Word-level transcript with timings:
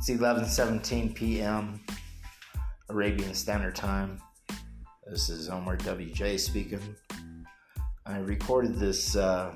It's 0.00 0.08
11:17 0.08 1.14
p.m. 1.14 1.78
Arabian 2.88 3.34
Standard 3.34 3.74
Time. 3.76 4.18
This 5.06 5.28
is 5.28 5.50
Omar 5.50 5.76
WJ 5.76 6.40
speaking. 6.40 6.96
I 8.06 8.16
recorded 8.20 8.76
this 8.76 9.14
uh, 9.14 9.52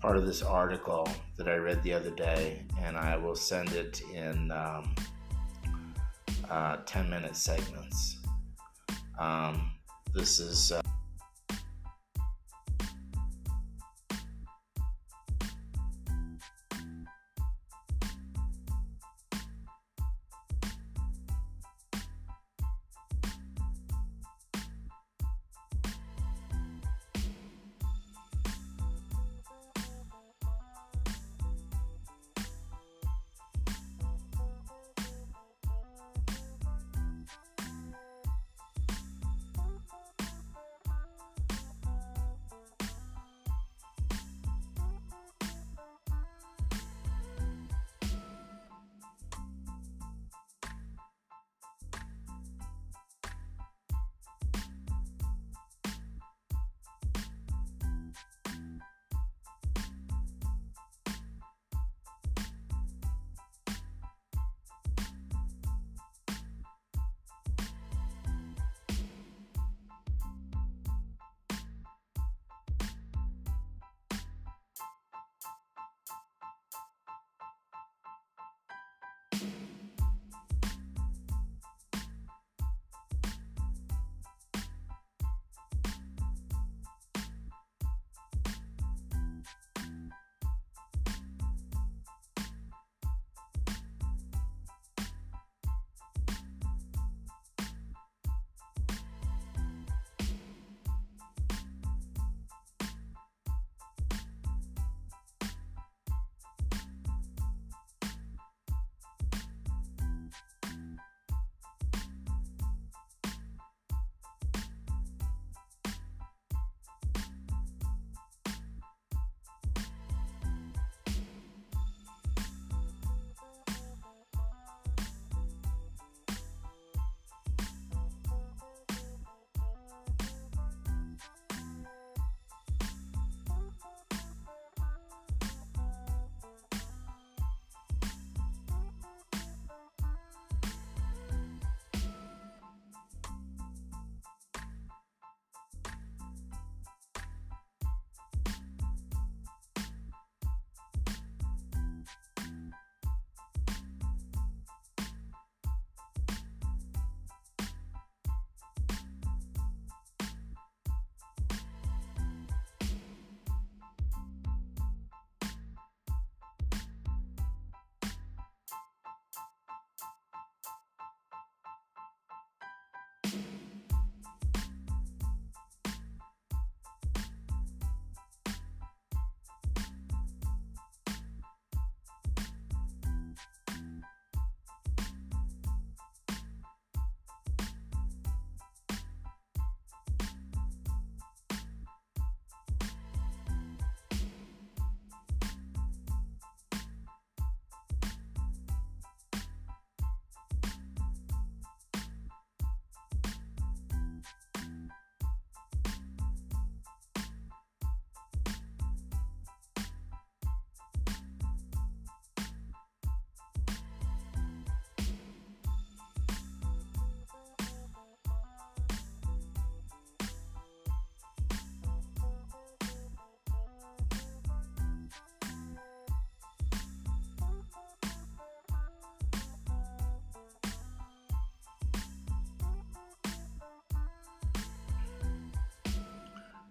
part 0.00 0.16
of 0.16 0.26
this 0.26 0.42
article 0.42 1.08
that 1.36 1.46
I 1.46 1.54
read 1.54 1.84
the 1.84 1.92
other 1.92 2.10
day, 2.10 2.66
and 2.80 2.96
I 2.96 3.16
will 3.16 3.36
send 3.36 3.70
it 3.74 4.02
in 4.12 4.50
um, 4.50 4.92
uh, 6.50 6.78
10 6.84 7.08
minute 7.08 7.36
segments. 7.36 8.18
Um, 9.20 9.70
this 10.12 10.40
is. 10.40 10.72
Uh, 10.72 10.83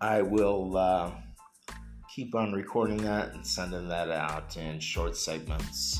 I 0.00 0.20
will 0.20 0.76
uh, 0.76 1.10
keep 2.14 2.34
on 2.34 2.52
recording 2.52 2.98
that 2.98 3.32
and 3.32 3.46
sending 3.46 3.88
that 3.88 4.10
out 4.10 4.56
in 4.58 4.78
short 4.78 5.16
segments 5.16 5.98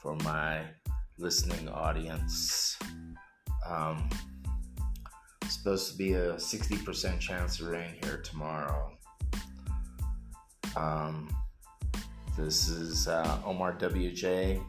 for 0.00 0.14
my 0.16 0.62
listening 1.18 1.68
audience. 1.68 2.78
Um, 3.68 4.08
supposed 5.48 5.90
to 5.90 5.98
be 5.98 6.12
a 6.12 6.34
60% 6.34 7.18
chance 7.18 7.60
of 7.60 7.66
rain 7.66 7.96
here 8.04 8.18
tomorrow. 8.18 8.92
Um, 10.76 11.28
this 12.38 12.68
is 12.68 13.08
uh, 13.08 13.40
Omar 13.44 13.76
WJ. 13.76 14.62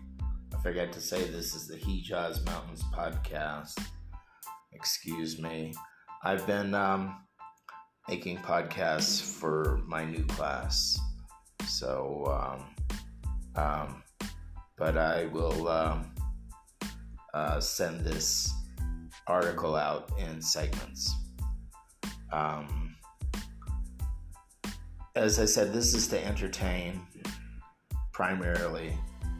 I 0.55 0.61
forgot 0.63 0.91
to 0.93 1.01
say 1.01 1.29
this 1.29 1.53
is 1.53 1.67
the 1.67 1.75
Hejaz 1.75 2.43
Mountains 2.43 2.83
podcast. 2.91 3.77
Excuse 4.73 5.39
me. 5.39 5.75
I've 6.23 6.47
been 6.47 6.73
um, 6.73 7.26
making 8.07 8.37
podcasts 8.37 9.21
for 9.21 9.81
my 9.85 10.05
new 10.05 10.23
class. 10.25 10.99
So, 11.67 12.25
um, 13.57 13.61
um, 13.61 14.03
but 14.77 14.97
I 14.97 15.25
will 15.25 15.67
um, 15.67 16.11
uh, 17.33 17.59
send 17.59 18.05
this 18.05 18.53
article 19.27 19.75
out 19.75 20.11
in 20.17 20.41
segments. 20.41 21.13
Um, 22.31 22.95
as 25.15 25.39
I 25.39 25.45
said, 25.45 25.73
this 25.73 25.93
is 25.93 26.07
to 26.09 26.25
entertain 26.25 27.01
primarily 28.13 28.97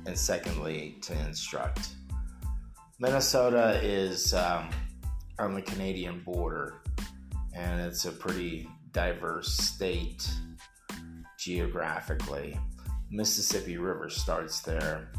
and 0.07 0.17
secondly, 0.17 0.95
to 1.01 1.13
instruct. 1.27 1.89
Minnesota 2.99 3.79
is 3.83 4.33
um, 4.33 4.69
on 5.37 5.53
the 5.53 5.61
Canadian 5.61 6.21
border, 6.21 6.81
and 7.57 7.81
it's 7.81 8.05
a 8.05 8.11
pretty 8.11 8.69
diverse 8.91 9.57
state 9.57 10.29
geographically. 11.37 12.57
Mississippi 13.09 13.77
River 13.77 14.09
starts 14.09 14.61
there. 14.61 15.11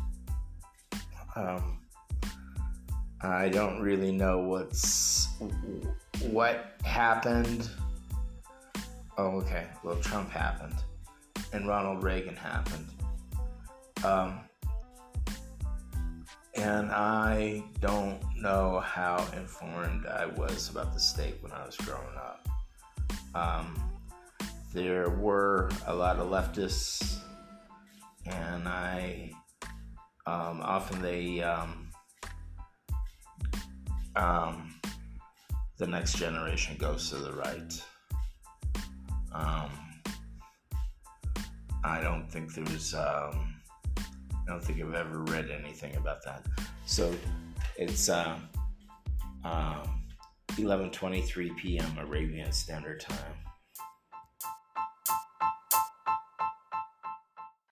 Um, 1.34 1.80
I 3.20 3.48
don't 3.48 3.80
really 3.80 4.12
know 4.12 4.38
what's 4.38 5.28
what 6.30 6.74
happened. 6.84 7.68
Oh, 9.16 9.40
okay. 9.40 9.66
Well, 9.82 9.96
Trump 9.96 10.30
happened, 10.30 10.76
and 11.52 11.66
Ronald 11.66 12.04
Reagan 12.04 12.36
happened. 12.36 12.88
Um, 14.04 14.40
and 16.60 16.90
I 16.90 17.62
don't 17.80 18.20
know 18.36 18.80
how 18.80 19.24
informed 19.36 20.06
I 20.06 20.26
was 20.26 20.70
about 20.70 20.92
the 20.92 21.00
state 21.00 21.36
when 21.40 21.52
I 21.52 21.64
was 21.64 21.76
growing 21.76 22.16
up. 22.16 22.48
Um, 23.34 23.80
there 24.72 25.08
were 25.08 25.70
a 25.86 25.94
lot 25.94 26.16
of 26.16 26.28
leftists, 26.28 27.18
and 28.26 28.66
I 28.66 29.30
um, 30.26 30.60
often 30.62 31.00
they 31.00 31.42
um, 31.42 31.90
um, 34.16 34.74
the 35.78 35.86
next 35.86 36.16
generation 36.16 36.76
goes 36.76 37.08
to 37.10 37.16
the 37.16 37.32
right. 37.32 37.84
Um, 39.32 39.70
I 41.84 42.00
don't 42.00 42.28
think 42.28 42.52
there's 42.54 42.94
um, 42.94 43.57
I 44.48 44.52
don't 44.52 44.64
think 44.64 44.80
I've 44.80 44.94
ever 44.94 45.20
read 45.24 45.50
anything 45.50 45.94
about 45.96 46.24
that. 46.24 46.42
So 46.86 47.14
it's 47.76 48.08
uh, 48.08 48.38
um, 49.44 50.02
11:23 50.52 51.56
p.m. 51.58 51.98
Arabian 51.98 52.50
Standard 52.50 53.00
Time. 53.00 53.34